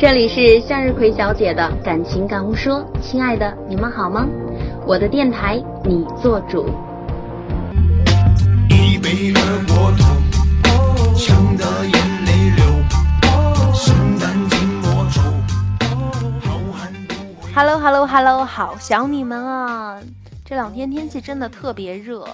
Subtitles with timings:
[0.00, 4.28] 这里是向日葵小姐的感情感悟说，亲爱的，你们好吗？
[4.86, 6.66] 我的电台，你做主。
[8.70, 10.14] 一杯二锅头，
[11.16, 12.64] 呛得眼泪流，
[13.74, 14.54] 心淡寂
[14.84, 15.20] 寞愁。
[17.52, 19.98] Hello Hello Hello，好想你们啊！
[20.48, 22.26] 这两天天气真的特别热。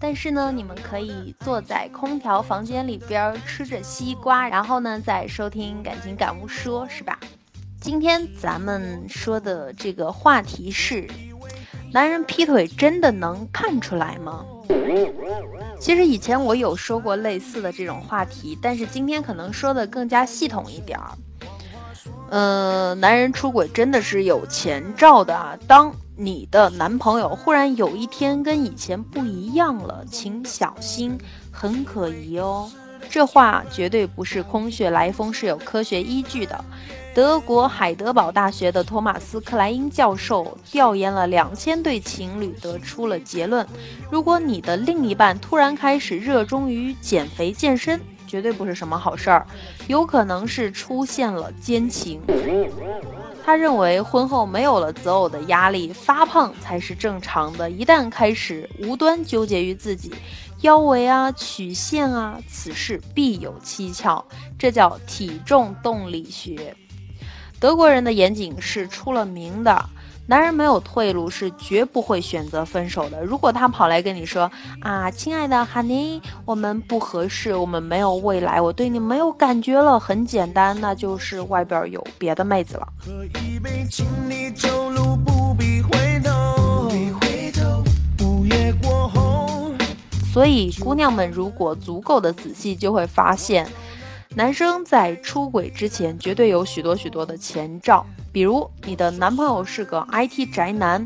[0.00, 7.16] 但是呢，你们可以坐在空调房间里边吃着西瓜，然后呢再收听感情感悟说，是吧？
[7.80, 11.06] 今天咱们说的这个话题是：
[11.92, 14.44] 男人劈腿真的能看出来吗？
[15.78, 21.12] 其实以前我有说过类似的这种话题，但是今天可能说的更加系统一点儿。
[22.30, 25.94] 呃，男人出轨真的是有前兆的啊，当。
[26.22, 31.18] 你的男朋友忽然有一天跟以前不一样了，请小心，
[31.50, 32.70] 很可疑哦。
[33.08, 36.62] 这话绝对不是空穴来风，是有科学依据的。
[37.14, 43.66] 德国海德堡大学的托马斯克莱因教授调研了两千对情侣，得出了结论：
[44.10, 49.46] 如果你的另一半突然开始热衷于减肥健身，绝对不是什么好事儿，
[49.88, 52.20] 有可能是出现了奸情。
[53.50, 57.68] 他认为婚后没有了择偶的压力，发胖才是正常的。
[57.68, 60.14] 一旦开始无端纠结于自己
[60.60, 64.24] 腰围啊、曲线啊，此事必有蹊跷。
[64.56, 66.76] 这叫体重动力学。
[67.58, 69.90] 德国人的严谨是出了名的。
[70.30, 73.20] 男人没有退路，是绝不会选择分手的。
[73.24, 74.48] 如果他跑来跟你说
[74.80, 82.86] 啊，亲爱的 Honey，我们不合适，我们没有未来，我对你没有感觉了，很简单，那就是外边有别的妹子了。
[90.32, 93.66] 所以，姑娘们如果足够的仔细，就会发现。
[94.36, 101.04] 男生在出轨之前，绝对有许多许多的前兆，比如你的男朋友是个 IT 宅男，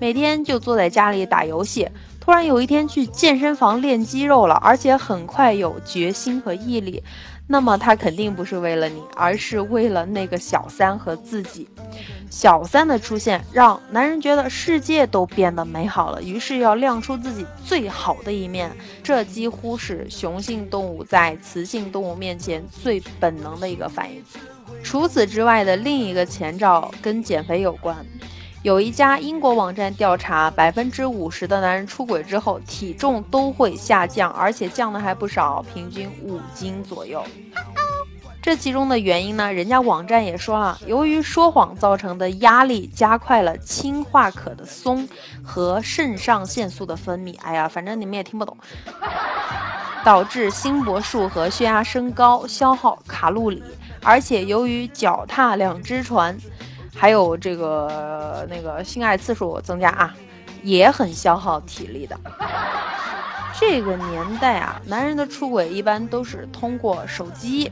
[0.00, 1.86] 每天就坐在家里打游戏，
[2.22, 7.02] 突然有一天去健身房练肌肉了，而且很快有决心和毅力。
[7.48, 11.68] 那么他肯定不是为了你，而是为了那个小三和自己。
[12.30, 18.70] 小三的出现让男人觉得世界都变得美好了，于是要亮出自己最好的一面。
[19.02, 24.22] 这几乎是雄性动物在雌性动物面前最本能的一个反应。
[24.84, 27.96] 除此之外的另一个前兆跟减肥有关。
[28.62, 37.24] 有一家英国网站调查，百分之五十的男人出轨之后，体重都会下降，而且降的还不少，平均五斤左右。
[38.40, 45.08] 这其中的原因呢，人家网站也说了，由于说谎造成的压力，加快了氢化可的松
[45.42, 47.36] 和肾上腺素的分泌。
[47.42, 48.56] 哎呀，反正你们也听不懂，
[50.04, 53.60] 导致心搏数和血压升高，消耗卡路里，
[54.04, 56.38] 而且由于脚踏两只船。
[56.94, 60.14] 还有这个那个性爱次数增加啊，
[60.62, 62.18] 也很消耗体力的。
[63.58, 67.70] 这个年代啊，男人的出轨一般都是通过手机，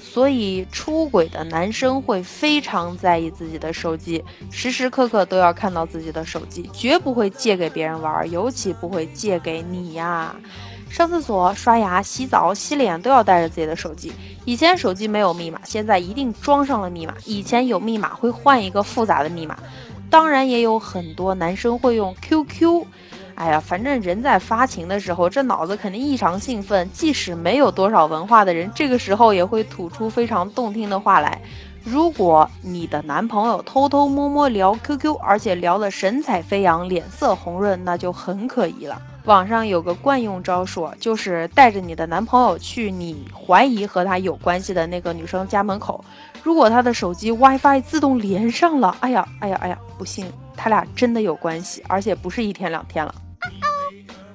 [0.00, 10.34] 所以出轨的男生会非常在意自己的手机，时时刻刻都要看到自己的手机，绝不会借给别人玩，尤其不会借给你呀。
[10.90, 14.12] 上厕所、刷牙、洗澡、洗脸都要带着自己的手机。
[14.44, 17.14] 以前手机没有密码，现在一定装上了密码。
[17.24, 19.56] 以前有密码会换一个复杂的密码。
[20.10, 22.84] 当然也有很多男生会用 QQ。
[23.36, 26.90] 哎呀，反正人在发情的时候，这脑子肯定异常兴奋。
[26.92, 31.40] 即使没有多少文化的人，这个时候也会吐出非常动听的话来。
[31.84, 39.00] 如果你的男朋友偷偷摸摸聊 QQ，而且聊得神采飞扬、脸色红润，那就很可疑了。
[39.24, 46.02] 网上有个惯用招数，就是带着你的男朋友去你怀疑和他有关系的那个女生家门口。
[46.42, 50.26] 如果他的手机 WiFi 自动连上了，哎呀，哎呀，哎呀，不幸
[50.56, 53.14] 他俩真的有关系，而且不是一天两天了。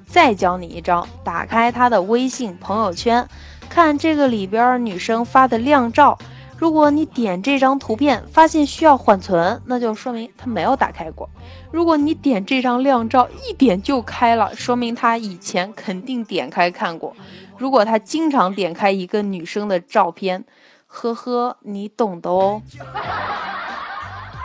[0.06, 3.28] 再教你一招，打开他的微信朋友圈，
[3.68, 6.16] 看这个里边女生发的靓照。
[6.58, 11.28] 如果你点这张图片，发现需要缓存，那就说明他没有打开过。
[11.70, 17.14] 如果你点这张靓照，一点就开了，说明他以前肯定点开看过。
[17.58, 20.44] 如果他经常点开一个女生的照片，
[20.86, 22.62] 呵呵，你懂的哦。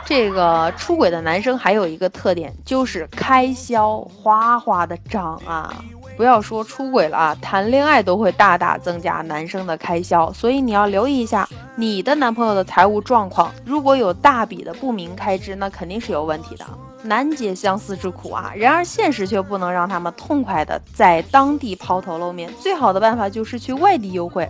[0.04, 5.82] 这个出轨的男生还有一个特点，就是开销哗哗的涨啊。
[6.14, 16.66] 不要说出轨了啊，谈恋爱都会大大增加男生的开销，所以你要留意一下，你的男朋友的财务状况如果有大笔的不明开支，那肯定是有问题的。
[17.04, 18.52] 难解相思之苦啊！
[18.54, 24.48] 然而现实却不能让他们痛快的在当地抛头露面，最好的办法就是去外地幽会，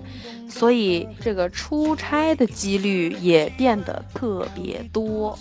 [0.50, 5.38] 所以这个出差的几率也变得特别多。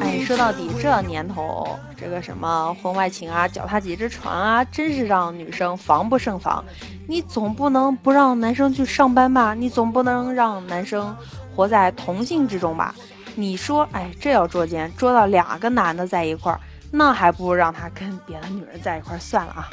[0.00, 6.64] 哎，说到底，这年头这个什么婚外情啊、脚踏几只船啊，真是让女生防不胜防。
[7.06, 9.54] 你总不能不让男生去上班吧？
[9.54, 11.16] 你总不能让男生
[11.54, 12.94] 活在同性之中吧？
[13.34, 16.60] 你说，哎，这要捉奸，捉到两个男的在一块儿，
[16.90, 19.70] 那还不如让他跟别的女人在一块儿算了啊。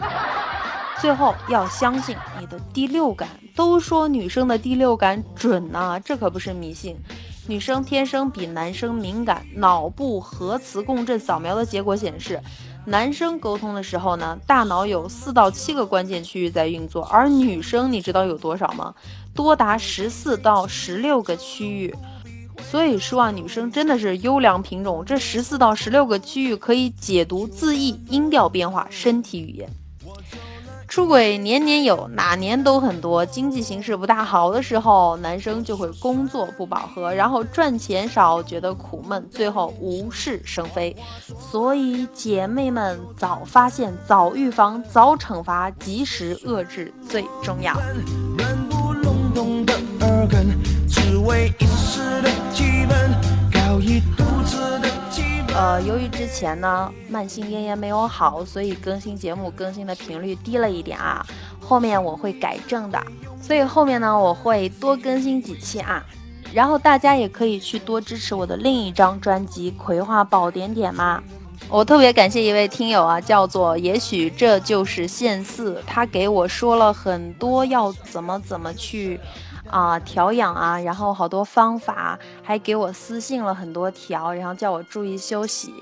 [1.00, 6.94] 最后要相信你的第六感，都说女生的第六感准呐，这可不是迷信。
[7.48, 12.42] 女生天生比男生敏感，脑部核磁共振扫描的结果显示，
[12.84, 18.94] 男生沟通的时候呢，大脑有四到七个关键区域在运作，而女生你知道有多少吗？
[19.34, 21.94] 多达十四到十六个区域。
[22.60, 29.70] 所以说啊，女生真的是优良品种，这十四到十六个区域可以解读字意、音调变化、身体语言。
[30.88, 33.26] 出轨年年有，哪年都很多。
[33.26, 40.96] 经济形势不大好的时候，男生就会工作不饱和，然后赚钱少，觉得苦闷，最后无事生非。
[41.38, 47.74] 所以姐妹们，早发现、早预防、早惩罚、及时遏制最重要。
[50.88, 52.75] 只为一时的激动
[55.66, 61.26] 呃，由于之前呢慢性咽炎没有好，所以更新节目更新的频率低了一点啊。
[61.60, 63.04] 后面我会改正的，
[63.42, 66.06] 所以后面呢我会多更新几期啊。
[66.54, 71.20] 然后大家也可以去多支持我的另一张专辑《葵花宝典点》嘛。
[71.68, 79.18] 我特别感谢一位听友啊，叫做也许这就是现四，他给我说了很多要怎么怎么去。
[79.70, 85.72] 啊，调养啊，然后好多方法，还给我私信了很多条，然后叫我注意休息，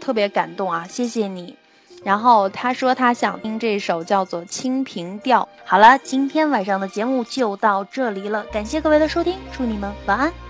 [0.00, 1.56] 特别感动啊，谢谢你。
[2.04, 5.42] 然后他说他想听这首叫做《清平调》。
[5.64, 10.45] 好了，今天晚上的节目就到这里了，感谢各位的收听，祝你们晚安。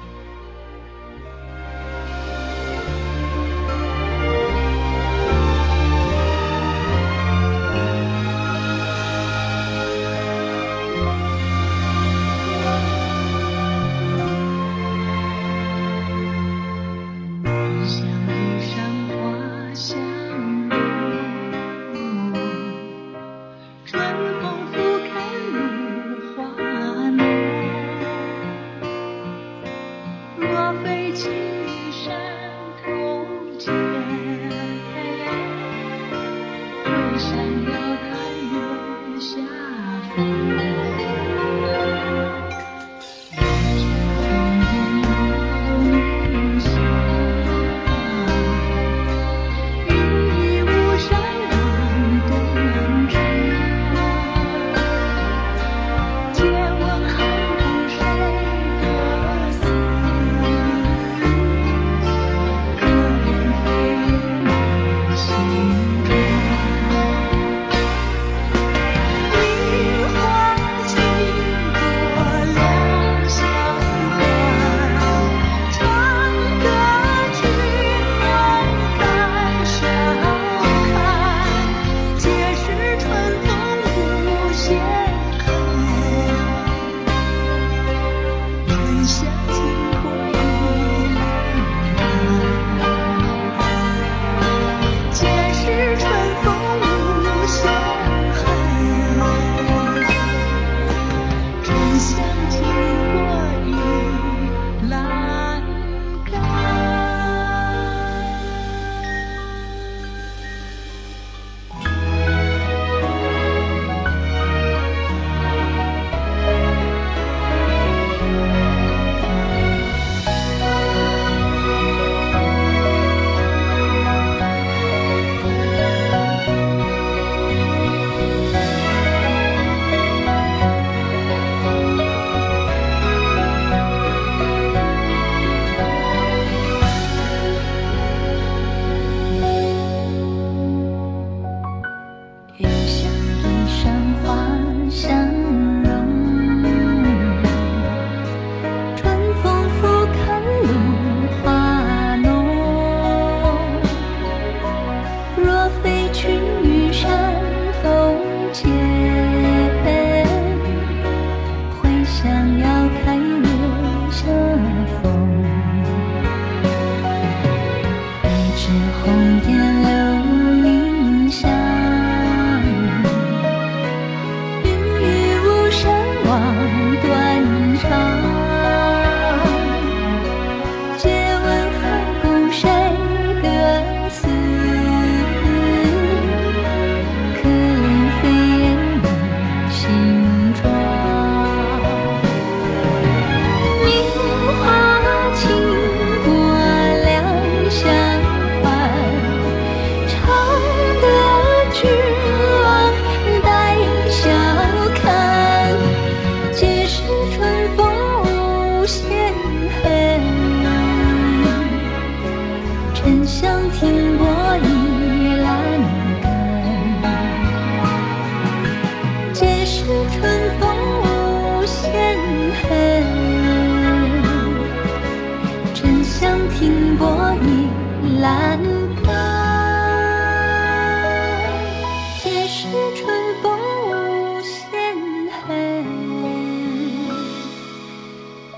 [89.06, 89.35] 下。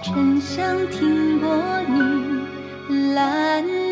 [0.08, 1.54] 沉香听过
[1.86, 3.88] 你蓝。